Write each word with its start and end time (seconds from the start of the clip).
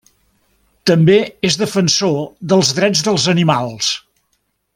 També 0.91 1.17
és 1.49 1.57
defensor 1.63 2.17
dels 2.55 2.73
drets 2.81 3.05
dels 3.09 3.29
animals. 3.37 3.93